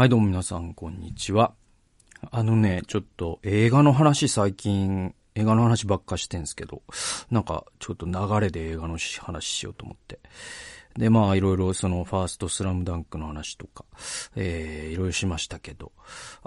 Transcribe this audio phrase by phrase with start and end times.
[0.00, 1.52] はい、どうも皆さん、こんにちは。
[2.30, 6.80] あのね、ちょっと映画の話最近、映画の話ばっかしてんすけど、
[7.30, 10.18] なんかちょっと流れで映画の話しようと思って。
[10.96, 13.84] で、まあ、いろいろそのファーストスラムダンクの話とか、
[14.36, 15.92] えー、いろいろしましたけど、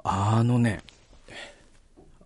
[0.04, 0.82] あのね、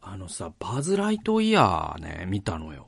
[0.01, 2.87] あのさ、バズ・ライトイヤーね、見たのよ。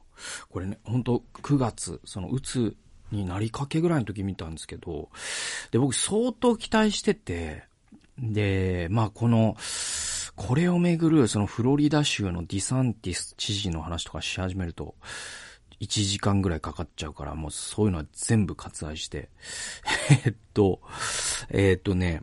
[0.50, 2.78] これね、ほんと9月、その、うつ
[3.12, 5.10] になりかけぐらいの時見たんですけど、
[5.72, 7.68] で、僕相当期待してて、
[8.22, 9.56] で、まあこの、
[10.36, 14.96] これをめぐる、そのフロリダ州のディサンティス知事の話とかし始めると、
[15.82, 19.30] 1時間ぐらいかかっちゃうから、もうそういうのは全部割愛して。
[20.26, 20.82] えっと、
[21.50, 22.22] えー、っとね、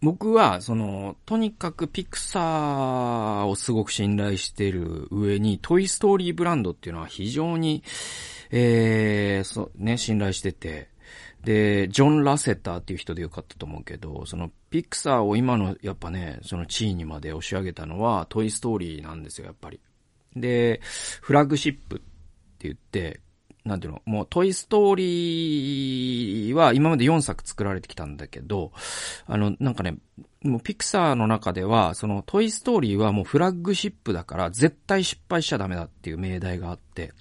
[0.00, 7.82] 僕は、その、とにかくピクサーをすごく信頼してる上に、トイストーリーブランドっていうのは非常に、
[8.50, 10.88] えー、そう、ね、信頼してて、
[11.44, 19.80] で、ジョン・ラセターっていう人でよかったと思うけど、そのピクサーを今のやっぱね、その地位にまで押し上げたのはトイストーリーなんですよ、やっぱり。
[20.34, 20.80] で、
[21.20, 22.04] フラッグシップって
[22.60, 23.20] 言って、
[23.64, 28.72] なんていうの、もうトイストーリーは今まで4作作られてきたんだけど、
[29.26, 29.96] あの、なんかね、
[30.42, 37.12] もうピクサーの中では、そのトイストーリーはもうフラッグシップだから絶対失敗しちゃダメだっていう命題があって、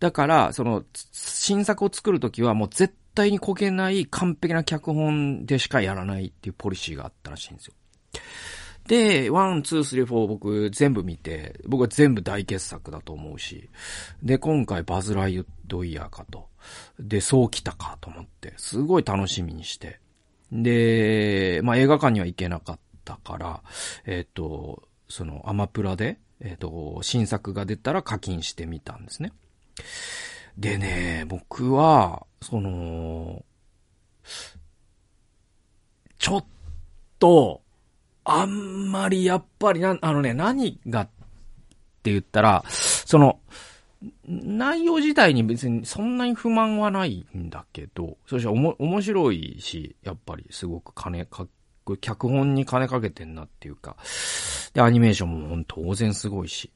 [0.00, 7.74] だから、その、新作を作るときはもう絶対にこけない完璧な脚本でしかやらないっていうポリシーがあったらしいんですよ。
[8.86, 13.70] で、 one、two、three、four 僕全部見て、僕は全部大傑作だと思うし、
[14.22, 16.48] で、今回バズ・ライトイヤーかと。
[16.98, 20.00] で、そう来たかと思って、すごい楽しみにして。
[20.50, 23.62] で、まあ、映画館には行けなかったから、
[24.06, 29.32] えっ、ー、と、その、アマプラで、えっ、ー、と、新作が出たら課金してみたんですね。
[30.60, 33.42] でね、僕は、その、
[36.18, 36.44] ちょっ
[37.18, 37.62] と、
[38.24, 41.06] あんまりやっぱりな、あのね、何がっ
[42.02, 43.40] て言ったら、その、
[44.26, 51.46] 内容自体に別にそんなに不満はないんだけど、そしておも、面白いし、やっぱりすごく金か、
[51.96, 53.96] 脚本に金かけてんなっていうか、
[54.74, 56.70] で、アニメーションも当然すごいし。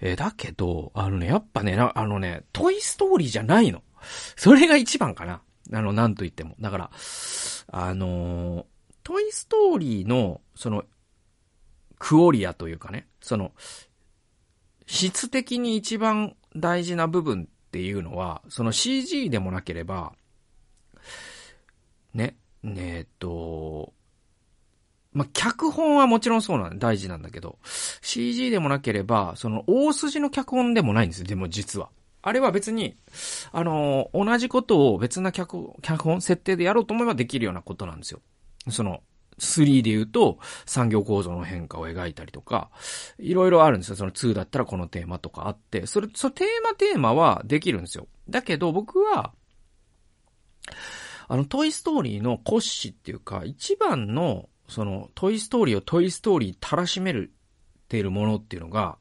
[0.00, 3.82] えー、だけど、あのね、やっぱね、あのね、トイストーリーじゃないの。
[4.36, 5.42] それが一番かな。
[5.72, 6.54] あの、なんと言っても。
[6.60, 6.90] だから、
[7.68, 8.64] あのー、
[9.02, 10.84] トイストーリーの、その、
[11.98, 13.52] クオリアというかね、その、
[14.86, 20.12] 質的に一番大事な部分っていうのは、その CG でもなければ、
[22.14, 23.92] ね、ねえっと、
[25.12, 27.58] まあ、脚本はもちろんそうなん大事なんだけど、
[28.00, 31.90] CG でもなければ、その大筋の脚本でもないんですよ、でも実は。
[32.22, 32.96] あれは別に、
[33.52, 38.20] あのー、同じことを別な脚脚本、設定でやろうと思えばできるようなことなんですよ。
[38.68, 39.02] その、
[39.40, 42.70] 3で言うと産業構造の変化を描いたりとか、
[43.18, 43.96] いろいろあるんですよ。
[43.96, 48.06] その2だったらこのテーマとかあって、それ、そのテーマテーマはできるんですよ。
[48.28, 49.32] だけど僕は、
[51.28, 57.32] あの、トイストーリーの骨子っていうか、一番のその、トイストーリーをトイストーリーたらしめる
[57.90, 58.96] ているものっていうのが、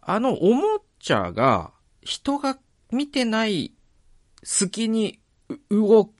[0.00, 2.58] あのおもちゃが人が
[2.92, 3.72] 見てない
[4.44, 5.18] 隙に
[5.70, 6.10] 動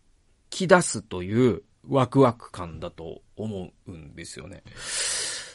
[0.50, 4.62] き出すというワクワク感だと思うんですよね。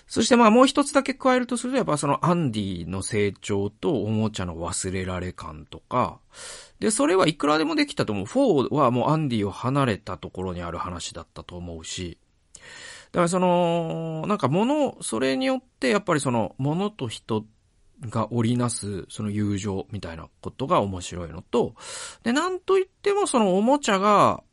[0.07, 6.19] そしてまあもう一つだけ加えるとするとやっぱそのアンディの成長とおもちゃの忘れられ感とか、
[6.79, 8.25] で、それはいくらでもできたと思う。
[8.25, 12.17] 4はもうアンディを離れたところにある話だったと思うし、
[13.11, 17.45] だからその、なんか物、それによってやっぱりその物と人
[18.01, 21.75] が織りなすその友情みたいなことが面白いのと、
[22.23, 24.43] で、なんといってもそのおもちゃが、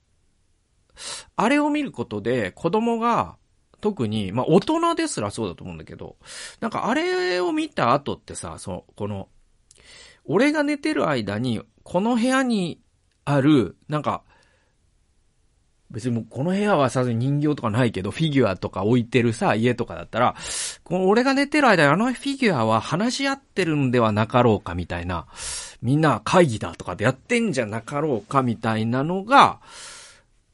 [1.36, 3.36] あれを見ることで子供が
[3.80, 6.16] 特に、まあ大人ですらそうだと思うんだけど、
[6.60, 9.28] なんかあれを見た後ってさ、その、この、
[10.24, 12.80] 俺が寝てる間に、この部屋に
[13.24, 14.24] ある、なんか、
[15.96, 20.36] 別にもうこの部屋はさすがに人形とかないけど、フィギュアとか置いてるさ、家とかだったら、
[20.84, 25.26] この俺が寝てる間にあのフィギュアは話し合ってるんではなかろうかみたいな、
[25.80, 29.58] みんな会議だとかでやってんじゃなかろうかみたいなのが、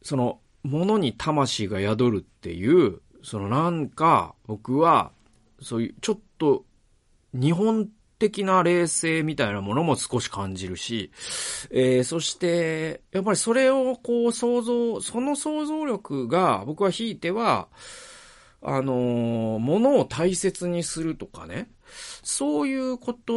[0.02, 5.10] その、物に魂が宿るっていう、そのなんか、僕は、
[5.60, 6.64] そういう、ちょっと、
[7.34, 7.88] 日本
[8.22, 11.10] 的な冷静みたいなものも少し感じるし、
[11.72, 17.66] えー、そして、やっぱりそれをこう想像、その想像力が僕は引いては、
[18.62, 21.68] あのー、ものを大切にするとかね、
[22.22, 23.32] そういうこと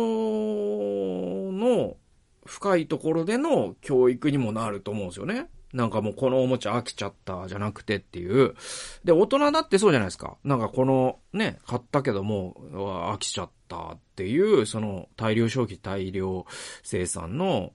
[1.51, 1.97] の
[2.45, 5.47] 深いところでの教育にもなると思うんですよね。
[5.73, 8.55] なんかもうこのおもちゃ飽きちゃったじゃなくてっていう。
[9.03, 10.37] で、大人だってそうじゃないですか。
[10.43, 16.45] なんかこのね、買ったけども、飽きちゃったっていう、その大量消費大量
[16.83, 17.73] 生産の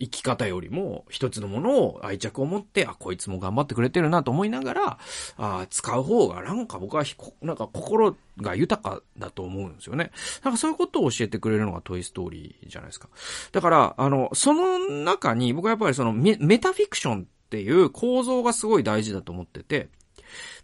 [0.00, 4.98] 生き方よりも、一つのものを愛着を持って、あ、こいつも頑張ってくれてるなと思いながら、
[5.36, 7.04] あ使う方がなんか僕は
[7.42, 10.10] なんか心が豊かだと思うんですよね。
[10.42, 13.08] なんかそういうことを教えてくれるのがトイストーリーじゃないですか。
[13.52, 19.88] だから、あの、その中に僕はやっぱりそのメメタフィクションっていう構造がすごい大事だと思ってて、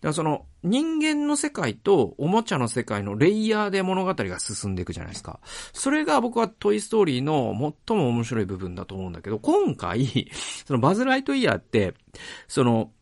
[0.01, 5.41] だからその人間の世界とおもちゃの世界のレイヤーで物語が進んでいくじゃないですか。
[5.73, 7.55] それが僕はトイストーリーの
[7.87, 10.31] 最も面白い部分だと思うんだけど、今回、
[10.67, 11.95] そのバズ・ライトイヤーって、
[12.49, 12.93] その、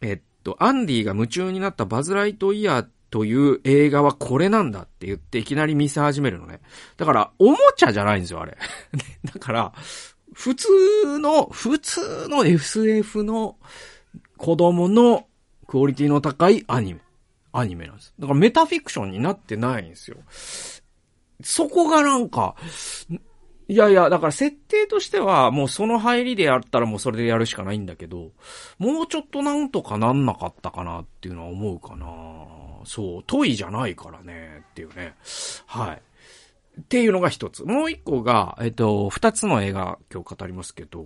[0.00, 6.60] えっと、アンディが夢中になったバズ・ライトイヤーという映画はこれなんだって言っていきなり見せ始めるのね。
[6.96, 8.56] だから、おもちゃじゃないんですよ、あれ。
[9.24, 9.72] だから、
[10.32, 10.68] 普通
[11.18, 13.56] の、普通の SF の
[14.36, 15.26] 子供の
[15.74, 17.00] クオリティの高いアニメ。
[17.52, 18.14] アニメなんです。
[18.16, 20.18] だからメタフィクションになってないんですよ。
[21.42, 22.54] そこがなんか、
[23.66, 28.30] いやいや、だから設定としては、もうその入りでやったらもうそれでやるしかないんだけど、
[28.78, 32.06] もうちょっとなんとかなんなかったかなっていうのは思うかな。
[32.84, 35.16] そう、トイじゃないからね、っていうね。
[35.66, 36.02] はい。
[36.82, 37.64] っていうのが一つ。
[37.64, 41.04] もう一個が、えっと、二つの映画今日語りますけど、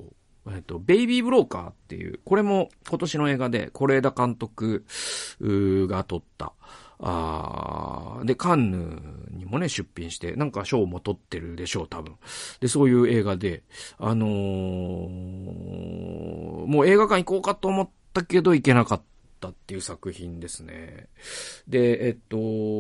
[0.55, 4.85] えっと、ベイビーブローカーっていう、これも今年の映画で、是枝監督
[5.41, 6.53] が撮った、
[7.01, 9.01] あで、カンヌ
[9.31, 12.17] にもね、出品して、なんか賞も取ってるでしょう、多分。
[12.61, 13.63] で、そういう映画で、
[13.99, 14.29] あのー、
[16.67, 19.03] もう映画館行こうかと思ったけど行けなかっ
[19.41, 21.07] たっていう作品ですね。
[21.69, 22.37] で、えっと、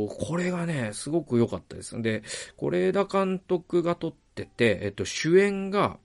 [0.08, 2.00] これがね、すごく良かったです。
[2.02, 2.24] で、
[2.56, 5.98] 是枝監督が撮ってて、えっと、主演が、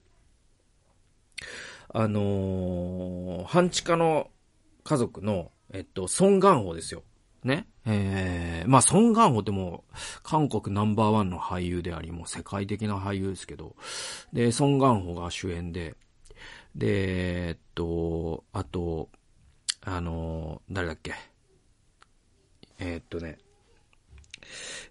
[1.90, 4.30] あのー、半地下の
[4.84, 7.04] 家族の、えっと、ソン・ガンホですよ。
[7.44, 7.68] ね。
[7.86, 13.76] えー、まあ、ソン・ガンホってもう、韓国ナンバーワンの俳優であり、もう世界的な俳優ですけど、
[14.32, 15.96] で、ソン・ガンホが主演で、
[16.74, 19.10] で、えっと、あと、
[19.82, 21.14] あのー、誰だっけ？
[22.80, 23.38] えー、っとね、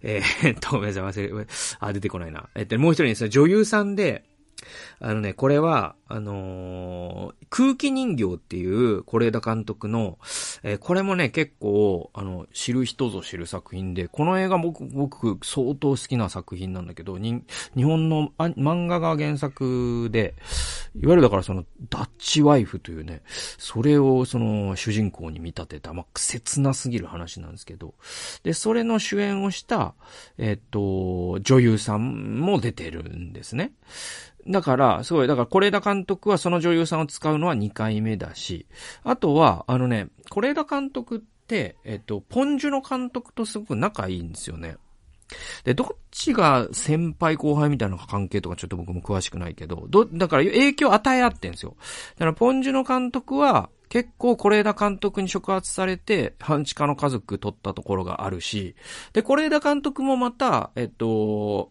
[0.03, 1.47] えー、っと、ごめんなさい、忘れ、
[1.81, 2.51] あ、出てこないな。
[2.55, 4.25] えっと、もう一人ですね、女優さんで、
[5.01, 10.19] あのね、これは、あのー、空気人形っていう、是枝監督の、
[10.63, 17.43] えー、これもね、結構、あの、知る人ぞ知る作品で、この映画僕、僕、相当好きな作品なんだけど、に、
[17.75, 20.35] 日本のあ漫画が原作で、
[20.95, 23.23] いわゆるだからその、ダッチワイフというね、
[23.59, 27.95] それをその、主人公に見立てた、まあ、切なすぎる話なんですけど、
[28.43, 29.95] で、それの主演をした、
[30.39, 33.73] えっ、と、女優さんも出てるんですね。
[34.49, 38.67] だから、すごい、だから、是枝監督はその女優さんを使うのは2回目だし、
[39.05, 44.77] あとは、あのね、是枝監督って、えっと、ポンジュの監督とすごく仲いいんですよね。
[45.65, 51.77] で、どっちが先輩後輩みたいな関係とかちょっと僕も詳しくないけど、ど、だから影響与え合ってんですよ。
[52.15, 58.75] だから、ポンジュの監督は、結構是枝監督に触発されて、半地下の家族撮ったところがあるし、
[59.13, 61.71] で、是枝監督もまた、えっと、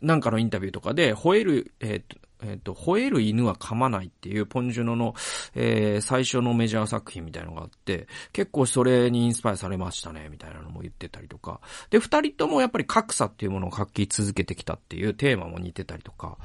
[0.00, 5.14] なんかのインタビューとかで、吠える、えっ、と、えっ、と、吠える犬は噛まないっていうポンジュノの、
[5.56, 11.60] えー、最初のメジャー作品みたいのがあって、結構それにインスパイアされましたね、みたいなのも言ってたりとか。
[11.90, 16.38] で、二人ともやっぱり格差っていうものを書き続けてきたっていうテーマも似てたりとか。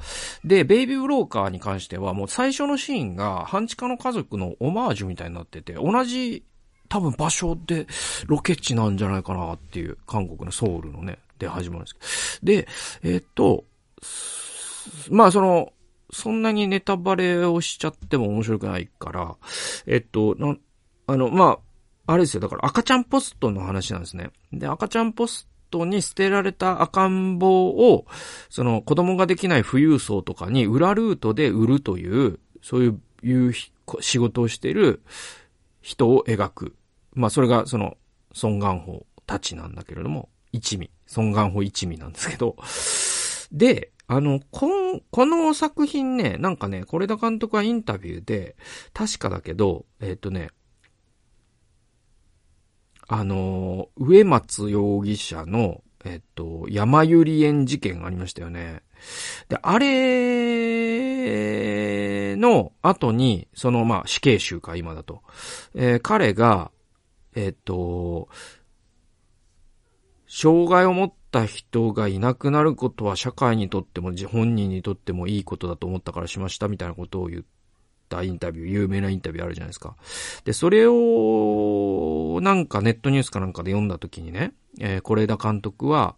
[0.44, 6.44] で、ベイビーブローカーに関してはもう最初のシーンが半地下の家族のオマージュみたいになってて、同じ
[6.88, 7.86] 多分場所で
[8.26, 11.94] ロケ地なんじゃないかなっていう、韓国のソウルのね、で始まるんです
[12.40, 12.52] けど。
[12.52, 12.68] で、
[13.02, 13.64] えー、っと、
[15.10, 15.72] まあその、
[16.12, 19.36] そんなにネタバレをしちゃっても面白くないから、
[19.86, 20.56] えっと、な、
[21.06, 21.58] あの、ま
[22.06, 22.40] あ、あれですよ。
[22.40, 24.30] だから赤ちゃんポストの話なんですね。
[24.52, 28.06] で、赤ちゃんポストに捨てられた赤ん坊を、
[28.50, 33.52] その子供ができない富裕層とかに裏ルートで売るという、そういう、いう
[34.00, 35.02] 仕事をしている
[35.80, 36.76] 人を描く。
[37.14, 37.96] まあ、それがその、
[38.42, 40.90] 孫願法たちなんだけれども、一味。
[41.16, 42.56] 孫願法一味なんですけど。
[43.52, 48.54] で、あの、こん、この作品ね、なんかね、是枝監督はインタビューで、
[48.92, 50.50] 確かだけど、えっ、ー、とね、
[53.08, 58.82] あの、植松容疑者の、えっ、ー、と、山ゆり園事件がありましたよね。
[59.48, 59.86] で、あれ
[62.36, 65.22] の後に、その、まあ、死刑囚か、今だと。
[65.74, 66.70] えー、彼が、
[67.34, 68.28] えっ、と、
[70.36, 77.42] 障害を持った人がいなくなることは社会にとっても本人にとってもいいことだと思ったからしましたみたいなことを言っ
[78.08, 79.94] たインタビュー、有名なインタビューあるじゃないですか。
[80.44, 86.16] で、それを、なんかネットニュースかなんかで読んだ時にね、えー、是枝監督は、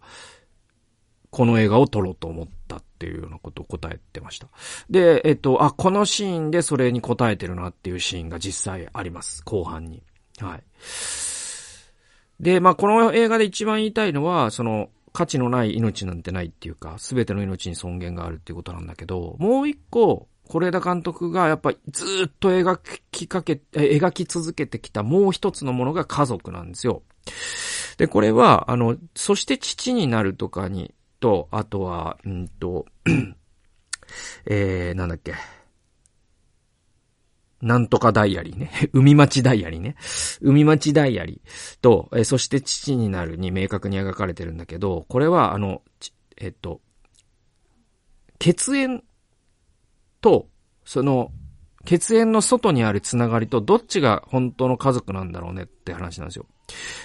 [1.29, 4.49] この映画を撮ろうと思ったっていうようなことを答えてました。
[4.89, 9.43] で、えっと、あ、このシーンでそれに答えてるなっていうシーンが実際あります。
[9.45, 10.03] 後半に。
[10.41, 10.63] はい。
[12.41, 22.79] で、まあ、この映画で一番言いたいのは、その、価値のない命なんてないっていうか、すべての命に尊厳があるっていうことなんだけど、もう一個、是枝監督がやっぱりずっと描
[23.11, 27.03] きかけ、描き続けてきたもう一つのものが家族なんですよ。
[27.97, 32.87] で、これは、あの、そして父になるとかにと、あとは、うんと、
[34.47, 35.35] えー、なんだっけ。
[37.67, 38.71] なんとかダイアリーね。
[38.95, 39.97] 海町ダイアリーね。
[40.41, 45.83] 海町ダイアリーと、え、そして父になるに明確に描かれてるんだけど、これは、あの、
[46.37, 46.81] えっと、
[48.39, 49.03] 血縁
[50.21, 50.49] と、
[50.85, 51.33] その、
[51.85, 56.47] 血縁の外にあるつながりと、どっちが本当の家族なんだろうねって話なんですよ。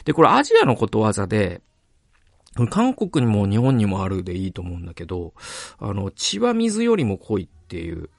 [0.06, 1.62] で、これアジアのことわざで、
[2.70, 5.34] 韓国にも日本にもあるでいいと思うんだけど、
[5.80, 8.12] あの、血は水よりも濃いっていう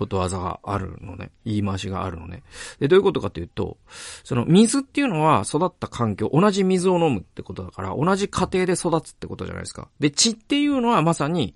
[0.00, 1.30] ことわざがあるのね。
[1.44, 2.42] 言い回しがあるのね。
[2.78, 3.76] で、どういうことかというと、
[4.24, 9.88] その水っていうのは育った環境、同じ水を飲むってことだから、同じ家庭で育つってことじゃないですか。
[10.00, 11.54] で、血っていうのはまさに、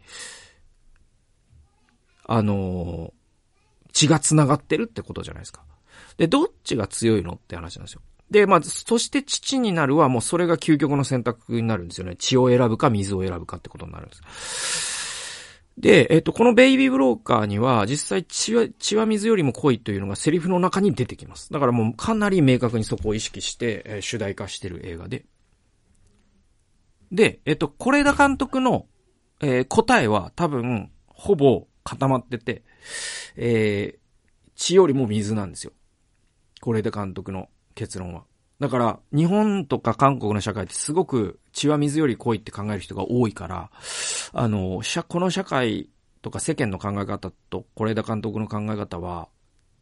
[2.26, 3.14] あの
[3.92, 5.62] 血が繋がってるってことじゃないですか。
[6.18, 8.02] で、どっちが強いのって話なんですよ。
[8.30, 12.16] で、まあ、そして父になるはもうそれが究極の選択になるんですよね。
[12.16, 15.13] 血を選ぶか水を選ぶかってことになるんです。
[15.76, 21.52] で、えっと、このベイビーブローカーには実際血は、血は水よりも濃いというのがセリフの中に出てきます。
[21.52, 25.24] だからもうかなり明確にそこを意識して、えー、主題化してる映画で。
[27.10, 28.86] で、えっと、是枝監督の、
[29.40, 32.62] えー、答えは多分、ほぼ固まってて、
[33.36, 35.72] えー、血よりも水なんですよ。
[36.60, 38.24] 是枝監督の結論は。
[38.64, 43.70] だから、日本とか韓国の社会ってすごく血は水より濃いって考える人が多いから、
[44.32, 45.90] あの、この社会
[46.22, 49.28] とか世間の考え方と是枝監督の考え方は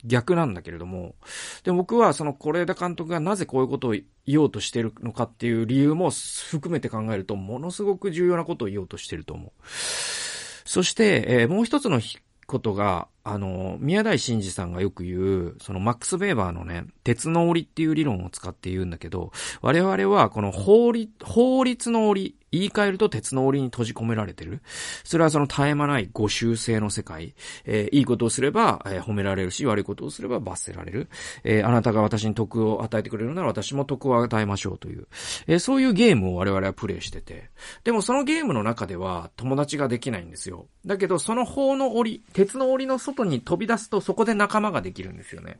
[0.04, 1.14] 逆なんだけれども、
[1.62, 3.96] で僕はその是枝監督がなぜこういうことを
[4.26, 9.52] 言おうとしてるのかっていう理由も含めて考えると、ものすごく重要なことを言おうとしてると思う。
[9.64, 12.00] そして、えー、もう一つの
[12.48, 24.60] ことが、あの、宮台真司さんがよく言う、そのマックス・ベーバーのね、鉄の檻っていう理論を使って言うんだけど、我々はこの法律、法律の檻、言い換えると鉄の檻に閉じ込められてる。
[25.04, 27.34] それはその絶え間ないご修正の世界。
[27.64, 31.08] えー、いいことをすれば、えー、褒められるし、悪いことをすれば罰せられる。
[31.44, 35.08] えー、あなたが私に得を与えてくれるなら私も得を与えましょうという。
[35.46, 37.50] えそういうゲームを我々はプレイしてて。
[37.84, 40.66] でもそのゲームの中では友達ができないんですよ。
[40.84, 45.58] だけどその法の檻、鉄の檻の外に飛び出すとそこで仲間ができるんですよね。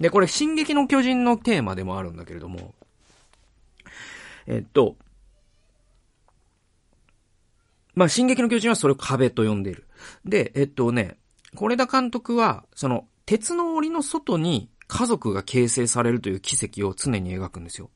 [0.00, 2.74] で、これ進撃の巨人のテーマでもあるんだけれども、
[4.46, 4.96] えっと、
[7.94, 9.86] まあ、進撃の巨人はそれを壁と呼んでいる。
[10.24, 11.16] で、えっとね、
[11.54, 17.90] 是枝監督は、その、鉄の檻の外に家族が形成されるという奇跡を常に描くんですよ。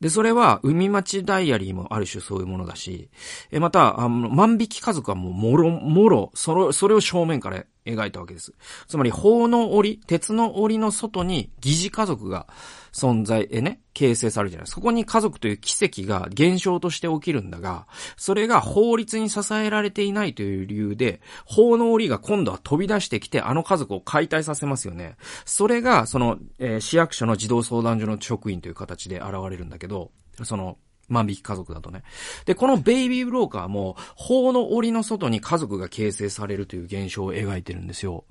[0.00, 3.10] で、それは、海町ダイアリーもある種そういうものだし、
[3.50, 8.54] え、また、あの、万引き家族はもう、もろ、もろ、それ、それを正面から描いたわけです。
[8.88, 12.46] つまり、法の檻、鉄の檻の外に疑似家族が
[12.92, 14.80] 存在、えね、形成されるじゃないですか。
[14.80, 17.86] そこに家族という奇跡が現象として起きるんだが、
[18.16, 25.16] それが法律に支えられていないという理由で、法の檻が今度は飛び出してきて、あの家族を解体させますよね。
[25.44, 30.10] それが、その、えー、市役所の児童相談所の職員という形で現れるんだけど、
[30.42, 32.02] その、万引き家族だとね。
[32.44, 38.24] で、このベイビーブローカーも、法の檻の外に家族が形成されるという現象を描いてるんですよ。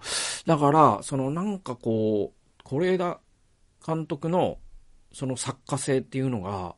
[0.45, 3.19] だから、そのなんかこう、是枝
[3.85, 4.57] 監督の、
[5.11, 6.75] その作家性っていうのが、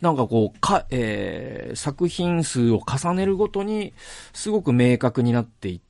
[0.00, 3.94] なんかこう、か、えー、作品数を重ねるごとに、
[4.32, 5.80] すごく明確になっていっ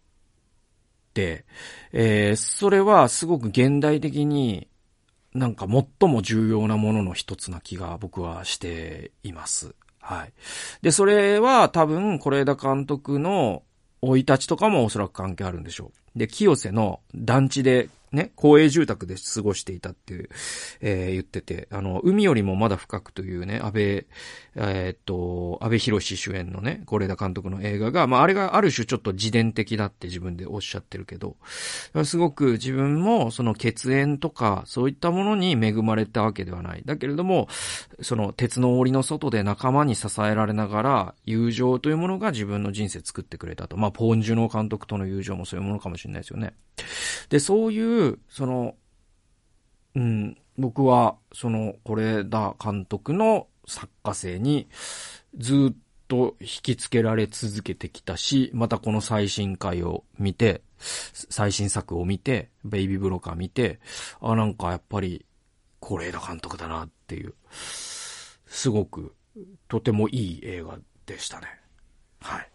[1.14, 1.46] て、
[1.92, 4.68] えー、それはすごく現代的に、
[5.36, 9.74] なんか最も重要なものの一つな気が僕はしています。
[10.00, 10.32] はい。
[10.82, 13.62] で、それは多分、是枝監督の
[14.02, 16.18] 生い立ちとかもおそらく関係あるんでしょう。
[16.18, 20.28] で、清瀬の団地でね、公営住宅で過ごしていたっていう、
[20.80, 31.36] えー、言ってて、あの、海よりもまだ深くというね、安倍、えー、っと、安倍博士主演のね、是枝監督の映画が、まあ、あれがある種ちょっと自伝的だって自分でおっしゃってるけど、
[32.04, 36.82] すごく自分もその血縁とか、そういったものに恵まれたわけではない。
[36.84, 37.48] だけれども、
[38.00, 43.76] その鉄の檻の外で仲間に支えられながら、友情というものが自分の人生作ってくれたと。
[43.76, 46.54] まあ、ポンジュノ監督との友情もそういうものかもしれないですよね。
[47.28, 47.95] で、そういう
[48.28, 48.74] その、
[49.94, 54.68] うん、僕は、その、是枝監督の作家性に、
[55.36, 55.76] ずっ
[56.08, 63.80] と引きつけられ続けてきたし、またこの最新回を見て、最新作を見て、ベイビーブローカー見て、
[64.20, 65.24] あ、なんかやっぱり、
[65.80, 69.14] 是枝監督だなっていう、すごく、
[69.68, 71.46] とてもいい映画でしたね。
[72.20, 72.50] はい。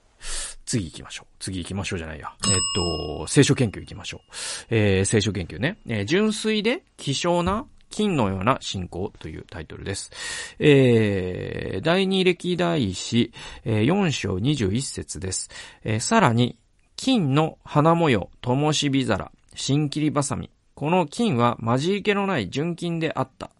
[0.71, 1.35] 次行きましょう。
[1.39, 2.31] 次行きましょうじゃないや。
[2.45, 4.31] えっと、聖書研究行きましょう。
[4.69, 5.77] えー、聖書研究ね。
[5.85, 10.11] えー、純粋で希少な金のような信仰というタイトルです。
[10.59, 13.33] えー、第二歴代史、
[13.65, 15.49] えー、4章21節です。
[15.83, 16.57] えー、さらに、
[16.95, 20.51] 金の花模様、灯火皿、新切りばさみ。
[20.73, 23.51] この金は混じり気のない純金であった。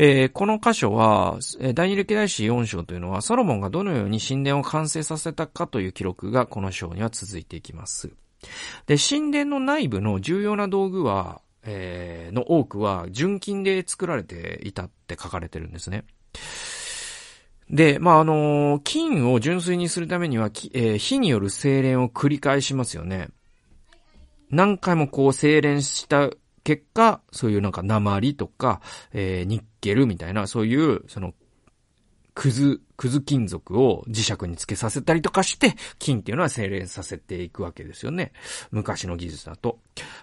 [0.00, 1.40] えー、この箇所は、
[1.74, 8.12] 第二歴代史4章というのは、ソロモンがどのように神殿を完成させたかという記録がこの章には続いていきます。
[8.86, 16.04] で、神殿の内部の重要な道具は、えー、の多くは純金で作られていたって書かれてるんですね。
[17.68, 23.30] で、まあ、あの、金を純粋にするためには、えー、火による精錬を繰り返しますよね。
[24.48, 26.30] 何回もこう精錬した
[26.64, 28.80] 結果、そういうなんか鉛とか、
[29.12, 31.34] えー、ニッケルみたいな、そういう、その、
[32.38, 38.32] くず、くず金属を磁石につけさせたりとかして、金っていうのは精錬させていくわけですよね。
[38.70, 39.80] 昔の技術だと。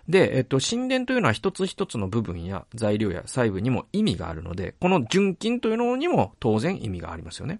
[0.07, 7.59] で、えっと、神殿というのは一つ一つの部分や材料や細部にも意味があるので、この純金というのにも当然意味がありますよね。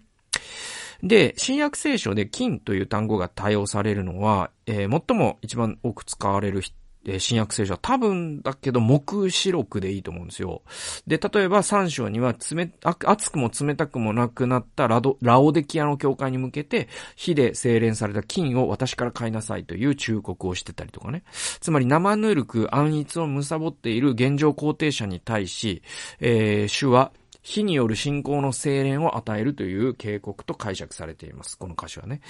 [1.04, 6.62] で、新約聖書で金という単語が多用されるのは、えー、最も一番多く使われる
[7.08, 10.64] え新約聖書は多分だけど、目視録でいいと思うんですよ。
[11.08, 12.72] で、例えば3章には、冷、
[13.06, 21.24] 熱くも冷たくもなくなったラド、ラオデキアの教会に向けて、火で精錬された金を私から買いなさいという忠告をしてたりとかね。
[21.60, 25.84] つまり生ぬるく暗逸を貪っている現状肯定者に対し、
[26.20, 27.12] えー、主は
[27.46, 31.60] 火による信仰の精錬を与えるという警告と解釈されています。
[31.60, 32.22] この歌詞はね。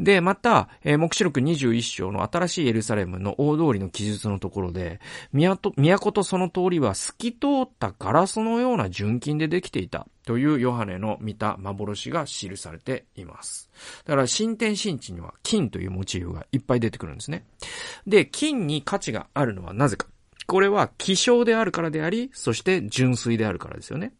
[0.00, 4.98] で、また、えー、目視録21章の新しいエルサレムの大通りの記述のところで、
[5.30, 13.70] 都都とその通りは透き通ったガラスのような純金でできていたというヨハネの見た幻が記されています。
[14.06, 17.44] だから新天新地には金というモチーフがいっぱい出てくるんですね。
[18.06, 20.06] で、金に価値があるのはなぜか。
[20.46, 24.14] これは希少であるからであり、そして純粋であるからですよね。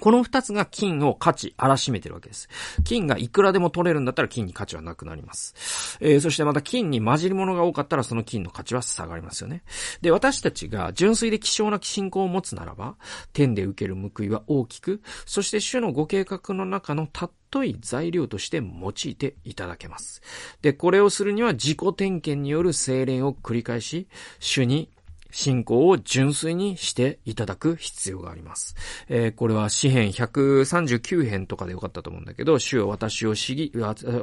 [0.00, 2.48] この二つが金を価値、荒らしめてるわけです。
[2.84, 5.98] 金がいくらでも取れるんだったら金に価値はなくなります。
[6.00, 9.62] えー、そしてまた金に混じり物が多かったらその金の価値は下がりますよね。
[10.00, 12.96] で、私たちが純粋で希少な信仰を持つならば、
[13.32, 20.22] 天で受ける報いは大きく、そして主のご計画の中のたっとい材料として用いていただけます。
[20.62, 24.06] で、これをするには自己点検による精錬を繰り返し、
[24.38, 24.88] 主に
[25.30, 28.74] 信仰を純粋にしていただく必要があります。
[29.08, 33.72] えー、これは詩編139編とかでよかったと思うんだけど、主よ私を知り、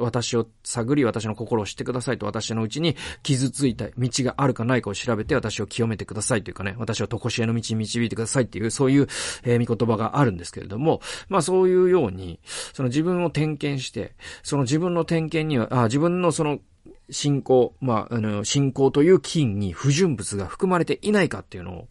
[0.00, 9.06] 私を探り、私の心を知ってくださいと私のうちに傷ついた道があるかないかを調べて私を清めてくださいというかね、私を常しえの道に導いてくださいっていう、そういう、
[9.44, 12.40] えー、御言葉があるんですけれども、まあそういうように、
[12.72, 16.58] その自分を点検して、その自分の点検には、あ自分のその
[17.10, 21.88] 信仰、まあ、あの、信仰という菌に不純物が含まれていないかっていうのを、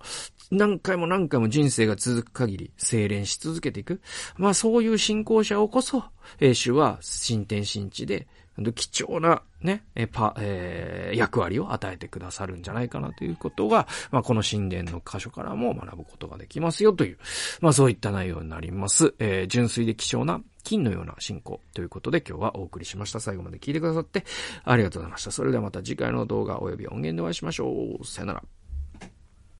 [0.51, 4.01] 何回も何回も人生が続く限り精錬し続けていく。
[4.37, 6.03] まあそういう信仰者をこそ、
[6.39, 8.27] 主は新天新地で
[8.73, 17.17] 貴重なね、えパ、えー、役割を与えてくださるんじゃないかなということが、まあ、この神殿の箇所からも学ぶことができますよという、
[17.61, 19.15] まあ、そういった内容になります。
[19.19, 23.19] えー、純粋で希少な金のような信仰ということで今日はお送りしました。
[23.19, 24.25] 最後まで聞いてくださって
[24.63, 25.31] ありがとうございました。
[25.31, 28.05] それではまた次回の動画及び音源でお会いしましょう。
[28.05, 28.43] さよなら。